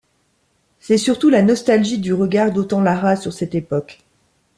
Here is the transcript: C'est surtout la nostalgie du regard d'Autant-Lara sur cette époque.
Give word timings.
C'est 0.79 0.97
surtout 0.97 1.29
la 1.29 1.43
nostalgie 1.43 1.99
du 1.99 2.11
regard 2.11 2.51
d'Autant-Lara 2.51 3.15
sur 3.17 3.33
cette 3.33 3.53
époque. 3.53 3.99